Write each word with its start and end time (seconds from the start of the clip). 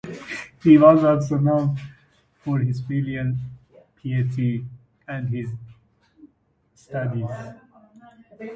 He 0.63 0.79
was 0.79 1.03
also 1.03 1.37
known 1.37 1.77
for 2.39 2.57
his 2.57 2.81
filial 2.81 3.35
piety 4.01 4.65
and 5.07 5.29
his 5.29 5.49
literary 6.89 7.21
studies. 7.27 7.59